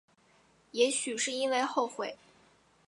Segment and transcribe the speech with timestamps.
[0.71, 2.17] 也许是因为后悔